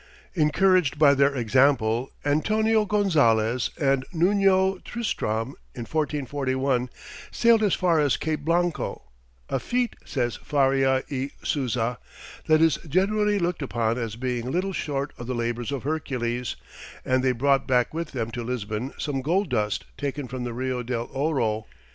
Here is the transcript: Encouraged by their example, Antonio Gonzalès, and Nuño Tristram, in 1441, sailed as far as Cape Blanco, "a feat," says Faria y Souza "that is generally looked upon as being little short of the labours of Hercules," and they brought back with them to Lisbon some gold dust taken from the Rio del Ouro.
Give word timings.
Encouraged 0.33 0.97
by 0.97 1.13
their 1.13 1.35
example, 1.35 2.09
Antonio 2.25 2.87
Gonzalès, 2.87 3.69
and 3.79 4.03
Nuño 4.11 4.83
Tristram, 4.83 5.49
in 5.75 5.81
1441, 5.85 6.89
sailed 7.29 7.61
as 7.61 7.75
far 7.75 7.99
as 7.99 8.17
Cape 8.17 8.39
Blanco, 8.43 9.03
"a 9.47 9.59
feat," 9.59 9.95
says 10.03 10.37
Faria 10.37 11.03
y 11.11 11.29
Souza 11.43 11.99
"that 12.47 12.61
is 12.63 12.77
generally 12.89 13.37
looked 13.37 13.61
upon 13.61 13.99
as 13.99 14.15
being 14.15 14.49
little 14.49 14.73
short 14.73 15.13
of 15.19 15.27
the 15.27 15.35
labours 15.35 15.71
of 15.71 15.83
Hercules," 15.83 16.55
and 17.05 17.23
they 17.23 17.31
brought 17.31 17.67
back 17.67 17.93
with 17.93 18.11
them 18.11 18.31
to 18.31 18.41
Lisbon 18.43 18.93
some 18.97 19.21
gold 19.21 19.49
dust 19.49 19.85
taken 19.99 20.27
from 20.27 20.45
the 20.45 20.53
Rio 20.55 20.81
del 20.81 21.09
Ouro. 21.09 21.67